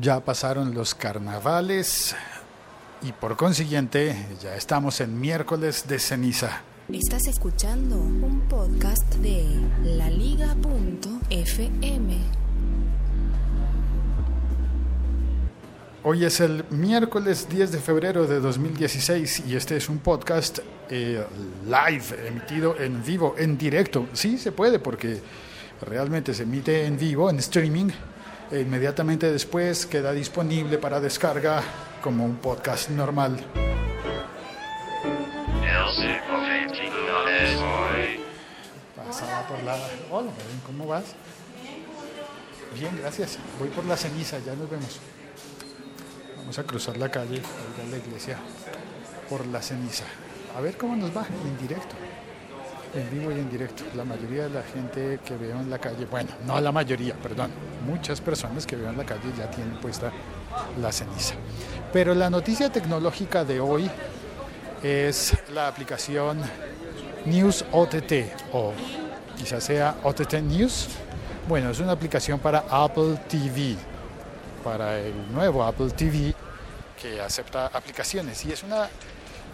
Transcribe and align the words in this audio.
Ya 0.00 0.18
pasaron 0.18 0.74
los 0.74 0.92
carnavales 0.96 2.16
y 3.00 3.12
por 3.12 3.36
consiguiente 3.36 4.26
ya 4.42 4.56
estamos 4.56 5.00
en 5.00 5.20
miércoles 5.20 5.86
de 5.86 6.00
ceniza. 6.00 6.62
Estás 6.92 7.28
escuchando 7.28 7.96
un 7.96 8.40
podcast 8.48 9.08
de 9.14 9.46
laliga.fm. 9.84 10.64
Hoy 16.02 16.24
es 16.24 16.40
el 16.40 16.64
miércoles 16.70 17.48
10 17.48 17.70
de 17.70 17.78
febrero 17.78 18.26
de 18.26 18.40
2016 18.40 19.44
y 19.46 19.54
este 19.54 19.76
es 19.76 19.88
un 19.88 19.98
podcast 19.98 20.58
eh, 20.90 21.24
live, 21.66 22.04
emitido 22.26 22.76
en 22.80 23.04
vivo, 23.04 23.36
en 23.38 23.56
directo. 23.56 24.08
Sí, 24.12 24.38
se 24.38 24.50
puede 24.50 24.80
porque 24.80 25.20
realmente 25.82 26.34
se 26.34 26.42
emite 26.42 26.84
en 26.84 26.98
vivo, 26.98 27.30
en 27.30 27.38
streaming. 27.38 27.90
E 28.54 28.60
inmediatamente 28.60 29.32
después 29.32 29.84
queda 29.84 30.12
disponible 30.12 30.78
para 30.78 31.00
descarga 31.00 31.60
como 32.00 32.24
un 32.24 32.36
podcast 32.36 32.88
normal. 32.88 33.44
Pasaba 38.94 39.48
por 39.48 39.60
la... 39.64 39.76
Hola, 40.08 40.30
¿cómo 40.64 40.86
vas? 40.86 41.02
Bien, 42.78 42.96
gracias. 42.96 43.40
Voy 43.58 43.70
por 43.70 43.86
la 43.86 43.96
ceniza, 43.96 44.38
ya 44.38 44.54
nos 44.54 44.70
vemos. 44.70 45.00
Vamos 46.36 46.56
a 46.56 46.62
cruzar 46.62 46.96
la 46.96 47.10
calle, 47.10 47.38
a 47.38 47.82
ir 47.82 47.88
a 47.88 47.90
la 47.90 47.96
iglesia 47.96 48.38
por 49.28 49.44
la 49.48 49.60
ceniza. 49.62 50.04
A 50.56 50.60
ver 50.60 50.76
cómo 50.76 50.94
nos 50.94 51.10
va 51.10 51.26
en 51.26 51.58
directo. 51.58 51.96
En 52.94 53.10
vivo 53.10 53.32
y 53.32 53.34
en 53.34 53.50
directo. 53.50 53.84
La 53.96 54.04
mayoría 54.04 54.44
de 54.44 54.50
la 54.50 54.62
gente 54.62 55.18
que 55.24 55.36
veo 55.36 55.58
en 55.60 55.68
la 55.68 55.78
calle, 55.78 56.06
bueno, 56.06 56.30
no 56.46 56.60
la 56.60 56.70
mayoría, 56.70 57.14
perdón, 57.14 57.50
muchas 57.86 58.20
personas 58.20 58.66
que 58.66 58.76
veo 58.76 58.88
en 58.90 58.96
la 58.96 59.04
calle 59.04 59.32
ya 59.36 59.50
tienen 59.50 59.80
puesta 59.80 60.12
la 60.80 60.92
ceniza. 60.92 61.34
Pero 61.92 62.14
la 62.14 62.30
noticia 62.30 62.70
tecnológica 62.70 63.44
de 63.44 63.60
hoy 63.60 63.90
es 64.82 65.36
la 65.52 65.66
aplicación 65.66 66.40
News 67.26 67.64
OTT 67.72 68.12
o 68.52 68.72
quizás 69.36 69.64
sea 69.64 69.96
OTT 70.02 70.34
News. 70.34 70.88
Bueno, 71.48 71.70
es 71.70 71.80
una 71.80 71.92
aplicación 71.92 72.38
para 72.38 72.64
Apple 72.70 73.18
TV, 73.28 73.76
para 74.62 74.98
el 74.98 75.32
nuevo 75.32 75.64
Apple 75.64 75.90
TV 75.90 76.34
que 77.00 77.20
acepta 77.20 77.66
aplicaciones 77.66 78.44
y 78.44 78.52
es 78.52 78.62
una 78.62 78.88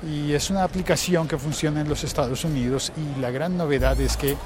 y 0.03 0.33
es 0.33 0.51
una 0.51 0.65
aplicación 0.65 1.29
que 1.29 1.39
funciona 1.39 1.81
en 1.81 1.89
los 1.89 2.05
Estados 2.05 2.45
Unidos 2.45 2.93
y 2.97 3.21
la 3.21 3.31
gran 3.31 3.57
novedad 3.57 4.01
es 4.01 4.17
que 4.17 4.37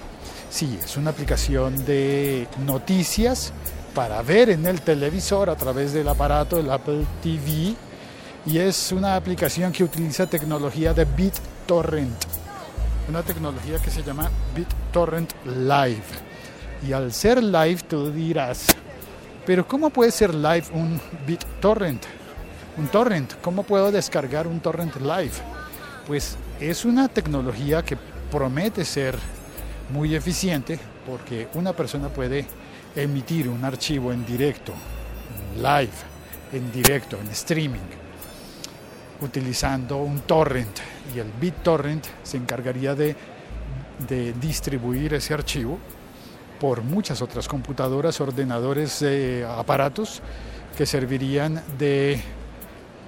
sí, 0.50 0.78
es 0.83 0.96
una 0.96 1.11
aplicación 1.11 1.84
de 1.84 2.48
noticias 2.64 3.52
para 3.94 4.20
ver 4.22 4.50
en 4.50 4.66
el 4.66 4.80
televisor 4.80 5.48
a 5.50 5.56
través 5.56 5.92
del 5.92 6.08
aparato 6.08 6.56
del 6.56 6.70
Apple 6.70 7.05
TV 7.22 7.74
y 8.46 8.58
es 8.58 8.92
una 8.92 9.16
aplicación 9.16 9.72
que 9.72 9.84
utiliza 9.84 10.27
tecnología 10.27 10.92
de 10.92 11.05
BitTorrent, 11.05 12.24
una 13.08 13.22
tecnología 13.22 13.78
que 13.78 13.91
se 13.91 14.02
llama 14.02 14.30
BitTorrent 14.55 15.33
Live. 15.46 16.02
Y 16.86 16.92
al 16.92 17.12
ser 17.12 17.42
live 17.42 17.78
tú 17.89 18.11
dirás, 18.11 18.66
pero 19.46 19.66
¿cómo 19.66 19.89
puede 19.89 20.11
ser 20.11 20.34
live 20.34 20.64
un 20.74 21.00
BitTorrent? 21.27 22.05
Un 22.77 22.89
torrent, 22.89 23.34
¿cómo 23.41 23.62
puedo 23.62 23.92
descargar 23.92 24.48
un 24.48 24.58
torrent 24.58 24.97
live? 24.97 25.30
Pues 26.08 26.36
es 26.58 26.84
una 26.84 27.06
tecnología 27.06 27.84
que 27.84 27.97
promete 28.33 28.84
ser 28.84 29.17
muy 29.91 30.17
eficiente 30.17 30.80
porque 31.06 31.47
una 31.55 31.72
persona 31.72 32.08
puede 32.08 32.45
emitir 32.97 33.48
un 33.48 33.64
archivo 33.64 34.12
en 34.12 34.27
directo, 34.27 34.72
live, 35.56 35.92
en 36.52 36.72
directo, 36.72 37.17
en 37.20 37.28
streaming, 37.28 37.86
utilizando 39.20 39.98
un 39.98 40.22
torrent 40.22 40.77
y 41.14 41.20
el 41.20 41.30
BitTorrent 41.41 42.05
se 42.25 42.39
encargaría 42.39 42.96
de, 42.96 43.14
distribuir 44.41 45.14
ese 45.14 45.33
archivo 45.33 45.79
por 46.58 46.83
muchas 46.83 47.23
otras 47.23 47.46
computadoras, 47.46 48.20
ordenadores, 48.20 49.01
eh, 49.02 49.46
aparatos 49.48 50.20
que 50.77 50.86
servirían 50.86 51.62
de 51.79 52.20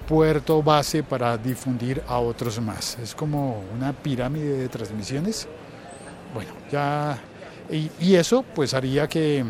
puerto 0.07 0.63
base 0.63 1.03
para 1.03 1.37
difundir 1.37 2.03
a 2.07 2.19
otros 2.19 2.61
más. 2.61 2.99
Es 2.99 3.15
como 3.15 3.63
una 3.75 3.93
pirámide 3.93 4.57
de 4.57 4.69
transmisiones. 4.69 5.49
Bueno, 6.33 6.53
ya... 6.71 7.19
Y, 7.69 8.15
eso 8.15 8.45
pues 8.55 8.75
haría 8.75 9.09
que, 9.09 9.45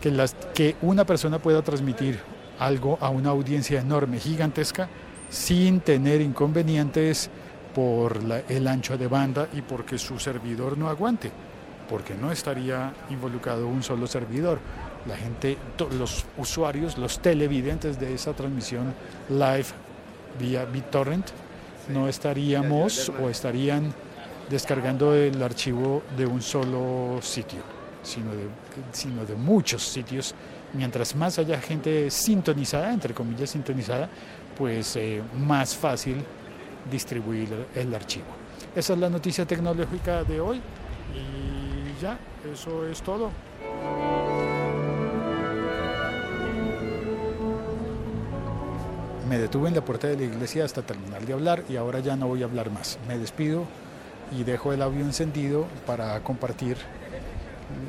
que, 0.00 0.10
las, 0.10 0.34
que 0.54 0.76
una 0.80 1.04
persona 1.04 1.38
pueda 1.38 1.60
transmitir 1.60 2.18
algo 2.58 2.96
a 3.02 3.10
una 3.10 3.28
audiencia 3.28 3.80
enorme, 3.80 4.18
gigantesca, 4.18 4.88
sin 5.28 5.80
tener 5.80 6.22
inconvenientes 6.22 7.28
por 7.74 8.22
la, 8.22 8.38
el 8.48 8.66
ancho 8.66 8.96
de 8.96 9.08
banda 9.08 9.46
y 9.52 9.60
porque 9.60 9.98
su 9.98 10.18
servidor 10.18 10.78
no 10.78 10.88
aguante, 10.88 11.30
porque 11.90 12.14
no 12.14 12.32
estaría 12.32 12.94
involucrado 13.10 13.66
un 13.68 13.82
solo 13.82 14.06
servidor 14.06 14.58
la 15.06 15.16
gente, 15.16 15.56
los 15.98 16.24
usuarios, 16.38 16.96
los 16.98 17.18
televidentes 17.20 17.98
de 17.98 18.14
esa 18.14 18.32
transmisión 18.32 18.94
live 19.28 19.66
vía 20.38 20.64
BitTorrent, 20.64 21.26
no 21.88 22.08
estaríamos 22.08 23.10
o 23.20 23.28
estarían 23.28 23.92
descargando 24.48 25.14
el 25.14 25.42
archivo 25.42 26.02
de 26.16 26.26
un 26.26 26.40
solo 26.40 27.20
sitio, 27.20 27.60
sino 28.02 28.32
de, 28.32 28.46
sino 28.92 29.24
de 29.24 29.34
muchos 29.34 29.82
sitios. 29.82 30.34
Mientras 30.74 31.14
más 31.16 31.38
haya 31.38 31.60
gente 31.60 32.10
sintonizada, 32.10 32.92
entre 32.92 33.12
comillas 33.12 33.50
sintonizada, 33.50 34.08
pues 34.56 34.96
eh, 34.96 35.22
más 35.36 35.74
fácil 35.74 36.24
distribuir 36.90 37.48
el 37.74 37.94
archivo. 37.94 38.26
Esa 38.74 38.94
es 38.94 38.98
la 38.98 39.10
noticia 39.10 39.44
tecnológica 39.44 40.24
de 40.24 40.40
hoy 40.40 40.60
y 41.14 42.00
ya, 42.00 42.18
eso 42.52 42.86
es 42.86 43.02
todo. 43.02 43.30
Me 49.32 49.38
detuve 49.38 49.68
en 49.70 49.74
la 49.74 49.80
puerta 49.82 50.08
de 50.08 50.16
la 50.18 50.24
iglesia 50.24 50.62
hasta 50.62 50.82
terminar 50.82 51.24
de 51.24 51.32
hablar 51.32 51.64
y 51.66 51.76
ahora 51.76 52.00
ya 52.00 52.16
no 52.16 52.28
voy 52.28 52.42
a 52.42 52.44
hablar 52.44 52.70
más. 52.70 52.98
Me 53.08 53.16
despido 53.16 53.64
y 54.30 54.44
dejo 54.44 54.74
el 54.74 54.82
audio 54.82 55.00
encendido 55.00 55.66
para 55.86 56.22
compartir 56.22 56.76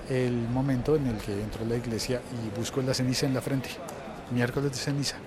el 0.09 0.31
momento 0.31 0.95
en 0.95 1.05
el 1.07 1.17
que 1.17 1.33
entro 1.33 1.65
a 1.65 1.67
la 1.67 1.75
iglesia 1.75 2.21
y 2.31 2.57
busco 2.57 2.81
la 2.81 2.93
ceniza 2.93 3.25
en 3.25 3.33
la 3.33 3.41
frente. 3.41 3.71
Miércoles 4.31 4.71
de 4.71 4.77
ceniza. 4.77 5.17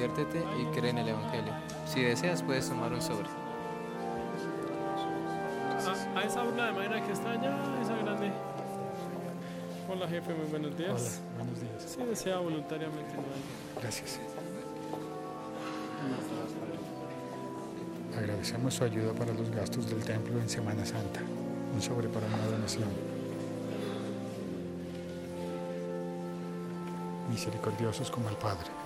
Conviértete 0.00 0.42
y 0.58 0.64
cree 0.74 0.90
en 0.90 0.98
el 0.98 1.08
Evangelio. 1.08 1.52
Si 1.86 2.02
deseas, 2.02 2.42
puedes 2.42 2.68
tomar 2.68 2.92
un 2.92 3.02
sobre. 3.02 3.28
A, 6.14 6.18
a 6.18 6.22
esa 6.22 6.42
urna 6.42 6.66
de 6.66 6.72
madera 6.72 7.04
que 7.04 7.12
está 7.12 7.32
allá, 7.32 7.56
esa 7.82 7.96
grande. 7.96 8.32
Hola 9.88 10.08
jefe, 10.08 10.32
muy 10.34 10.46
buenos 10.46 10.76
días. 10.76 11.20
Hola, 11.34 11.44
buenos 11.44 11.60
días. 11.60 11.82
Si 11.82 12.02
desea 12.02 12.38
voluntariamente 12.38 13.14
no. 13.14 13.80
Gracias. 13.80 14.20
Agradecemos 18.16 18.74
su 18.74 18.84
ayuda 18.84 19.12
para 19.12 19.32
los 19.34 19.50
gastos 19.50 19.88
del 19.90 20.02
templo 20.04 20.40
en 20.40 20.48
Semana 20.48 20.86
Santa. 20.86 21.20
Un 21.74 21.82
sobre 21.82 22.08
para 22.08 22.26
una 22.26 22.46
donación. 22.46 22.88
Misericordiosos 27.30 28.10
como 28.10 28.28
el 28.28 28.36
Padre. 28.36 28.79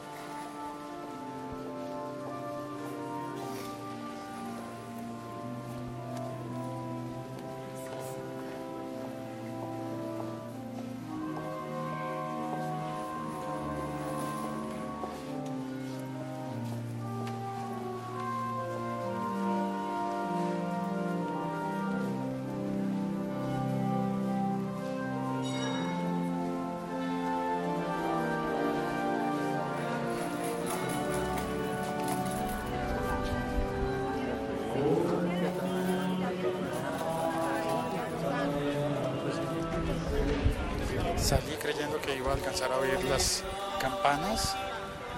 Salí 41.25 41.56
creyendo 41.61 41.99
que 42.03 42.15
iba 42.17 42.31
a 42.32 42.35
alcanzar 42.35 42.71
a 42.71 42.76
oír 42.76 43.03
las 43.05 43.43
campanas 43.81 44.55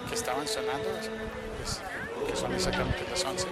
que 0.09 0.15
estaban 0.15 0.47
sonando, 0.47 0.89
pues, 1.59 1.81
que 2.31 2.37
son 2.37 2.53
exactamente 2.55 3.05
las 3.11 3.25
11. 3.25 3.47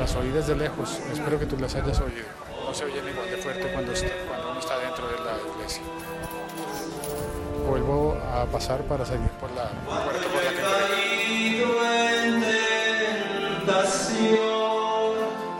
Las 0.00 0.16
oí 0.16 0.30
desde 0.30 0.56
lejos, 0.56 0.98
espero 1.12 1.38
que 1.38 1.46
tú 1.46 1.56
las 1.58 1.72
hayas 1.76 2.00
oído. 2.00 2.26
No 2.66 2.74
se 2.74 2.84
oyen 2.84 3.08
igual 3.08 3.30
de 3.30 3.36
fuerte 3.36 3.72
cuando, 3.72 3.92
está- 3.92 4.12
cuando 4.26 4.50
uno 4.50 4.58
está 4.58 4.78
dentro 4.80 5.06
de 5.06 5.18
la 5.20 5.36
iglesia. 5.54 5.82
Vuelvo 7.68 8.18
a 8.34 8.44
pasar 8.46 8.80
para 8.82 9.06
seguir 9.06 9.30
por 9.40 9.52
la 9.52 9.68
puerta 10.04 10.28
por 10.28 10.42
la 10.44 10.50
que. 10.50 10.62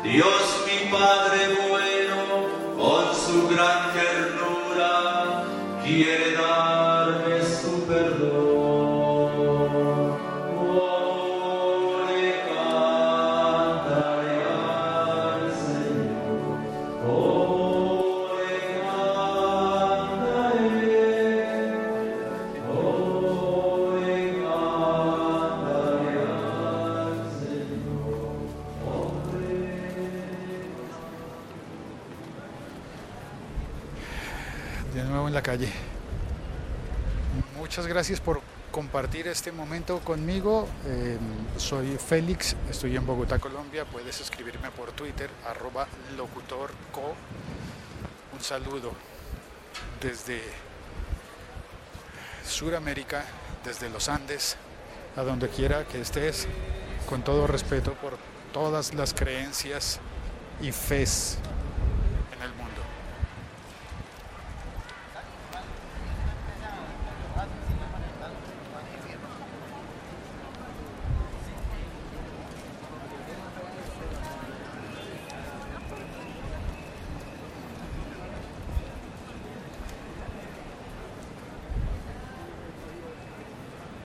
Dios 0.03 0.65
mi 0.67 0.91
Padre 0.91 1.49
bueno, 1.71 1.92
gran 3.55 3.93
ternura, 3.93 5.45
quiere 5.85 6.33
de 34.95 35.05
nuevo 35.05 35.29
en 35.29 35.35
la 35.35 35.43
calle. 35.43 35.69
Muchas 37.57 37.87
gracias 37.87 38.21
por 38.21 38.41
compartir 38.71 39.27
este 39.29 39.53
momento 39.53 40.01
conmigo. 40.01 40.69
Eh, 40.87 41.19
soy 41.57 41.97
Félix, 41.97 42.57
estoy 42.71 42.97
en 42.97 43.07
Bogotá, 43.07 43.39
Colombia. 43.39 43.85
Puedes 43.85 44.21
escribirme 44.21 44.71
por 44.71 44.93
Twitter, 44.93 45.31
arroba 45.47 45.87
locutorco. 46.17 47.15
Un 48.35 48.41
saludo 48.41 48.93
desde 50.01 50.43
Suramérica, 52.47 53.25
desde 53.65 53.89
los 53.89 54.09
Andes, 54.09 54.57
a 55.17 55.23
donde 55.23 55.49
quiera 55.49 55.87
que 55.87 56.01
estés, 56.01 56.49
con 57.09 57.23
todo 57.23 57.47
respeto 57.47 57.95
por 57.95 58.19
todas 58.53 58.93
las 58.95 59.15
creencias 59.15 60.01
y 60.61 60.73
fes 60.73 61.39